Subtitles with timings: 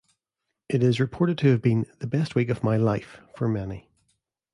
[0.67, 3.87] It is reported to have been "the best week of my life" for many.